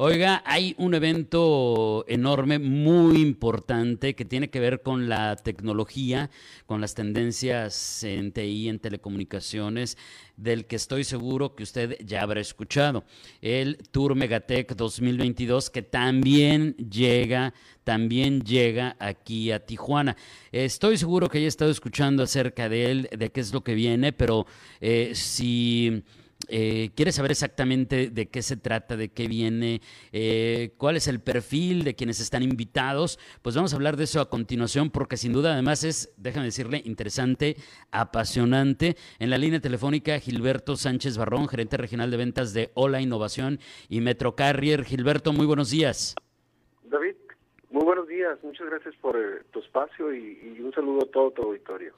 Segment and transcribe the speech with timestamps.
[0.00, 6.30] Oiga, hay un evento enorme, muy importante, que tiene que ver con la tecnología,
[6.66, 9.98] con las tendencias en TI, en telecomunicaciones,
[10.36, 13.02] del que estoy seguro que usted ya habrá escuchado.
[13.42, 17.52] El Tour Megatech 2022, que también llega,
[17.82, 20.16] también llega aquí a Tijuana.
[20.52, 24.12] Estoy seguro que haya estado escuchando acerca de él, de qué es lo que viene,
[24.12, 24.46] pero
[24.80, 26.04] eh, si
[26.46, 31.20] eh, quiere saber exactamente de qué se trata, de qué viene, eh, cuál es el
[31.20, 35.32] perfil de quienes están invitados, pues vamos a hablar de eso a continuación porque sin
[35.32, 37.56] duda además es, déjame decirle, interesante,
[37.90, 38.96] apasionante.
[39.18, 43.58] En la línea telefónica, Gilberto Sánchez Barrón, gerente regional de ventas de Ola Innovación
[43.88, 44.84] y Metro Carrier.
[44.84, 46.14] Gilberto, muy buenos días.
[47.70, 48.38] Muy buenos días.
[48.42, 51.92] Muchas gracias por eh, tu espacio y, y un saludo a todo tu auditorio.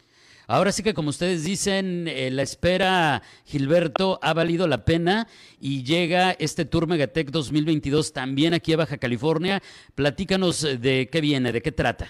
[0.53, 5.29] Ahora sí que como ustedes dicen, eh, la espera, Gilberto, ha valido la pena
[5.61, 9.63] y llega este Tour Megatech 2022 también aquí a Baja California.
[9.95, 12.09] Platícanos de qué viene, de qué trata.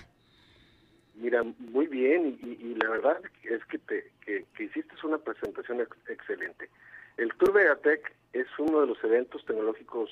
[1.17, 6.71] Mira, muy bien y, la verdad es que, te, que, hiciste una presentación excelente.
[7.19, 10.09] El Tour Megatech es uno de los eventos tecnológicos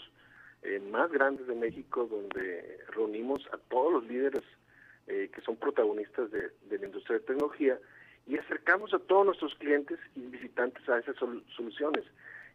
[0.62, 4.42] eh, más grandes de México donde reunimos a todos los líderes
[5.06, 7.78] eh, que son protagonistas de, la industria de tecnología
[8.26, 12.04] y acercamos a todos nuestros clientes y visitantes a esas soluciones.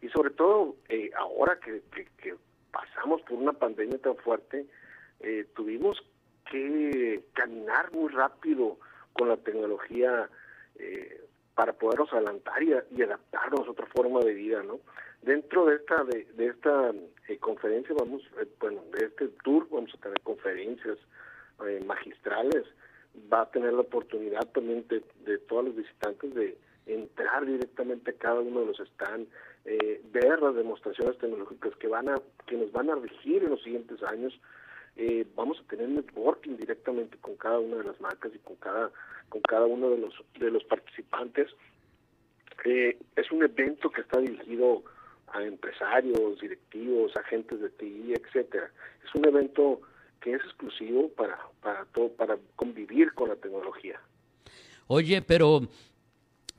[0.00, 1.82] Y sobre todo, eh, ahora que,
[2.70, 4.66] pasamos por una pandemia tan fuerte,
[5.20, 6.00] eh, tuvimos
[6.50, 8.78] que caminar muy rápido
[9.12, 10.28] con la tecnología
[10.76, 11.22] eh,
[11.54, 14.80] para podernos adelantar y, adaptarnos a otra forma de vida, ¿no?
[15.24, 16.92] Dentro de esta de, esta
[17.40, 18.22] conferencia vamos,
[18.60, 20.98] bueno, de este tour vamos a tener conferencias
[21.86, 22.64] magistrales,
[23.32, 28.40] va a tener la oportunidad también de, todos los visitantes de entrar directamente a cada
[28.40, 29.30] uno de los stands,
[29.64, 32.16] eh, ver las demostraciones tecnológicas que van a
[32.46, 34.38] que nos van a regir en los siguientes años.
[34.96, 38.90] Eh, vamos a tener networking directamente con cada una de las marcas y con cada
[39.30, 41.48] con cada uno de los de los participantes.
[42.66, 44.82] Eh, es un evento que está dirigido
[45.34, 48.70] a empresarios, directivos, agentes de TI, etcétera.
[49.04, 49.80] Es un evento
[50.20, 54.00] que es exclusivo para, para, todo, para convivir con la tecnología.
[54.86, 55.68] Oye, pero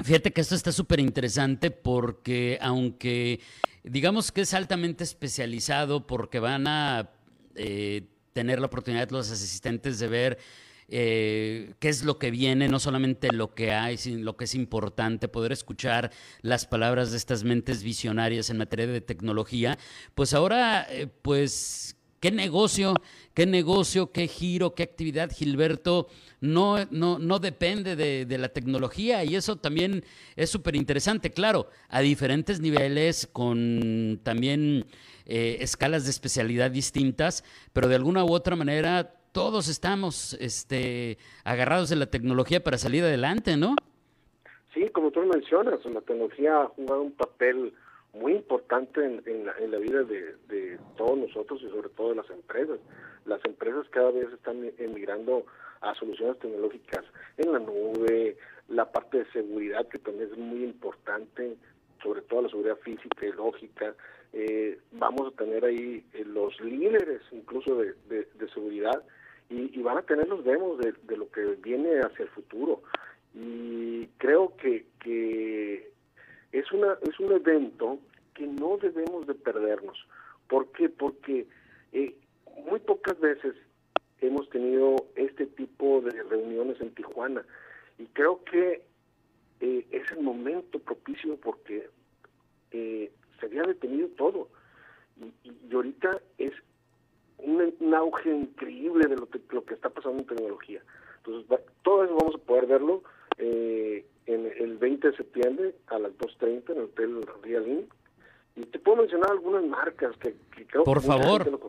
[0.04, 3.40] fíjate que esto está súper interesante porque aunque
[3.84, 7.10] digamos que es altamente especializado porque van a
[7.56, 8.04] eh,
[8.34, 10.38] tener la oportunidad los asistentes de ver
[10.88, 14.56] eh, qué es lo que viene, no solamente lo que hay, sino lo que es
[14.56, 19.78] importante, poder escuchar las palabras de estas mentes visionarias en materia de tecnología,
[20.14, 22.96] pues ahora, eh, pues ¿Qué negocio,
[23.36, 26.08] qué negocio, qué giro, qué actividad, Gilberto,
[26.42, 29.24] no, no, no depende de, la tecnología?
[29.24, 30.04] Y eso también
[30.36, 34.88] es súper interesante, claro, a diferentes niveles, con también
[35.28, 41.90] eh, escalas de especialidad distintas, pero de alguna u otra manera todos estamos este, agarrados
[41.90, 43.76] de la tecnología para salir adelante, ¿no?
[44.74, 47.74] Sí, como tú mencionas, la tecnología ha jugado un papel
[48.14, 52.80] muy importante en, en, la, vida de, todos nosotros y sobre todo de las empresas.
[53.26, 55.46] Las empresas cada vez están emigrando
[55.82, 57.04] a soluciones tecnológicas
[57.36, 58.38] en la nube,
[58.70, 61.58] la parte de seguridad que también es muy importante,
[62.02, 63.94] sobre todo la seguridad física y lógica.
[64.32, 69.04] Eh, vamos a tener ahí eh, los líderes incluso de, seguridad
[69.50, 72.82] y, y, van a tener los demos de, lo que viene hacia el futuro.
[73.34, 75.92] Y creo que, que
[76.52, 78.00] es, una, es un evento
[78.34, 79.98] que no debemos de perdernos.
[80.48, 80.90] ¿Por qué?
[80.90, 81.48] Porque
[81.94, 82.16] eh,
[82.70, 83.56] muy pocas veces
[84.22, 87.46] hemos tenido este tipo de reuniones en Tijuana
[87.98, 88.82] y creo que
[89.60, 91.90] eh, es el momento propicio porque
[92.72, 94.50] eh, se había detenido todo
[95.44, 96.54] y, ahorita es
[97.38, 100.82] un, auge increíble de lo que, lo que está pasando en tecnología.
[101.18, 103.04] Entonces, todo eso vamos a poder verlo
[103.38, 107.88] eh, en el 20 de septiembre a las 2.30 en el Hotel Rialin.
[108.56, 110.36] Y te puedo mencionar algunas marcas que,
[110.68, 111.60] creo Por favor.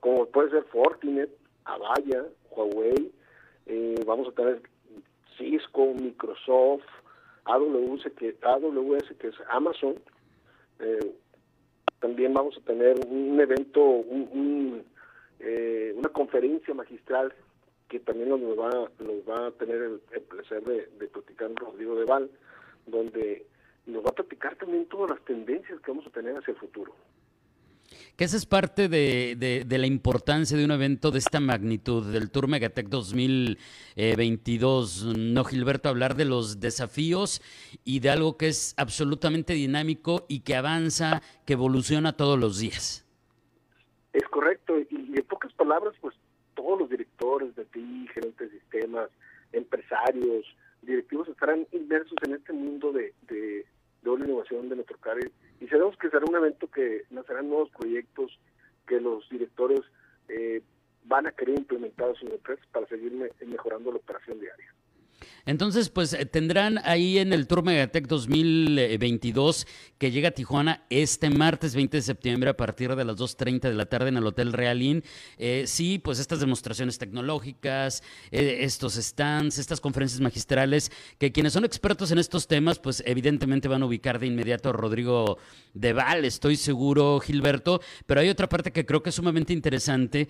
[0.00, 1.30] como puede ser Fortinet,
[1.64, 3.12] Avaya, Huawei,
[3.66, 4.62] eh, vamos a tener
[5.36, 6.84] Cisco, Microsoft,
[7.44, 9.94] AWS, que, AWS, que es Amazon.
[10.80, 11.14] Eh,
[12.00, 14.84] también vamos a tener un evento, un,
[15.40, 17.34] eh, una conferencia magistral
[17.88, 22.04] que también nos va, nos va a tener el, placer de, de platicar Rodrigo de
[22.04, 22.30] Val,
[22.86, 23.46] donde
[23.86, 26.94] nos va a platicar también todas las tendencias que vamos a tener hacia el futuro.
[28.16, 32.46] Que esa es parte de, la importancia de un evento de esta magnitud, del Tour
[32.48, 35.88] Megatech 2022, ¿no, Gilberto?
[35.88, 37.42] Hablar de los desafíos
[37.84, 43.04] y de algo que es absolutamente dinámico y que avanza, que evoluciona todos los días.
[44.12, 44.74] Es correcto,
[45.54, 46.14] palabras, pues
[46.54, 49.10] todos los directores de TI, gerentes de sistemas,
[49.52, 50.44] empresarios,
[50.82, 53.66] directivos estarán inmersos en este mundo de, de,
[54.02, 57.70] de la innovación de nuestro carril y sabemos que será un evento que nacerán nuevos
[57.70, 58.38] proyectos
[58.86, 59.80] que los directores
[60.28, 60.62] eh,
[61.04, 63.12] van a querer implementar en sus empresas para seguir
[63.46, 64.73] mejorando la operación diaria.
[65.46, 69.66] Entonces, pues eh, tendrán ahí en el Tour Megatech 2022
[69.98, 73.74] que llega a Tijuana este martes 20 de septiembre a partir de las 2.30 de
[73.74, 75.04] la tarde en el Hotel Real Inn.
[75.36, 81.64] Eh, sí, pues estas demostraciones tecnológicas, eh, estos stands, estas conferencias magistrales, que quienes son
[81.64, 85.38] expertos en estos temas, pues evidentemente van a ubicar de inmediato a Rodrigo
[85.74, 90.28] Deval, estoy seguro, Gilberto, pero hay otra parte que creo que es sumamente interesante.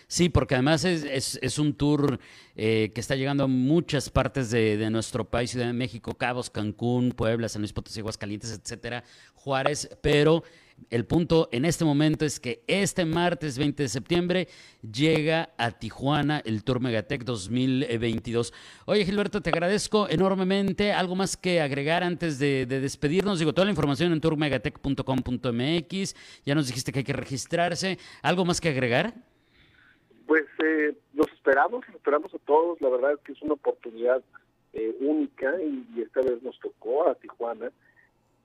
[0.08, 2.20] Sí, porque además es, es, un tour
[2.56, 6.50] eh, que está llegando a muchas partes de, de, nuestro país, Ciudad de México, Cabos,
[6.50, 9.04] Cancún, Puebla, San Luis Potosí, Aguascalientes, etcétera,
[9.34, 10.44] Juárez, pero
[10.90, 14.48] el punto en este momento es que este martes 20 de septiembre
[14.82, 18.54] llega a Tijuana el Tour Megatech 2022.
[18.86, 20.94] Oye, Gilberto, te agradezco enormemente.
[20.94, 23.40] ¿Algo más que agregar antes de, despedirnos?
[23.40, 26.16] Digo, toda la información en tourmegatech.com.mx.
[26.46, 27.98] Ya nos dijiste que hay que registrarse.
[28.22, 29.16] ¿Algo más que agregar?
[30.28, 32.82] Pues eh, los esperamos, esperamos a todos.
[32.82, 34.24] La verdad es que es una oportunidad
[34.74, 37.72] eh, única y, esta vez nos tocó a Tijuana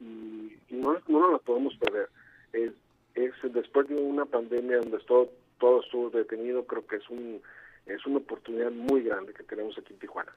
[0.00, 2.08] y, no, no nos la podemos perder
[3.14, 7.40] es, después de una pandemia donde todo, todo estuvo detenido, creo que es, un,
[7.86, 10.32] es una oportunidad muy grande que tenemos aquí en Tijuana.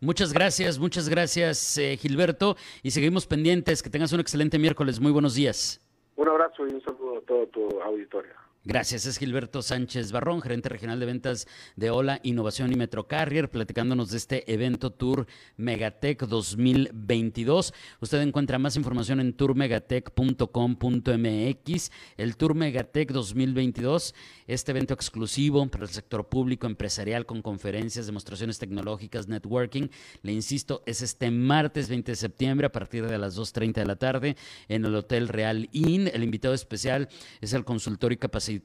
[0.00, 3.82] Muchas gracias, muchas gracias eh, Gilberto y seguimos pendientes.
[3.82, 5.00] Que tengas un excelente miércoles.
[5.00, 5.80] Muy buenos días.
[6.16, 8.32] Un abrazo y un saludo a todo tu auditorio.
[8.68, 11.46] Gracias, es Gilberto Sánchez Barrón, gerente regional de ventas
[11.76, 17.72] de Ola Innovación y Metrocarrier, platicándonos de este evento Tour Megatech 2022.
[18.00, 21.92] Usted encuentra más información en tourmegatech.com.mx.
[22.16, 24.16] El Tour Megatech 2022,
[24.48, 29.90] este evento exclusivo para el sector público, empresarial, con conferencias, demostraciones tecnológicas, networking.
[30.22, 33.94] Le insisto, es este martes 20 de septiembre a partir de las 2.30 de la
[33.94, 34.36] tarde
[34.66, 36.10] en el Hotel Real Inn.
[36.12, 37.08] El invitado especial
[37.40, 38.55] es el consultor y capacitador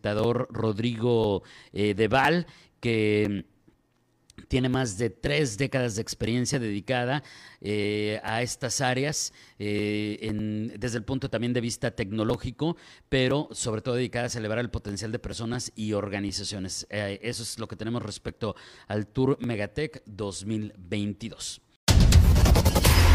[0.50, 1.44] Rodrigo
[1.74, 2.48] eh, Deval,
[2.80, 3.46] que
[4.48, 7.24] tiene más de tres décadas de experiencia dedicada
[7.62, 12.76] eh, a estas áreas, eh, desde el punto también de vista tecnológico,
[13.08, 16.88] pero sobre todo dedicada a celebrar el potencial de personas y organizaciones.
[16.90, 18.56] eso es lo que tenemos respecto
[18.88, 21.62] al Tour Megatech 2022.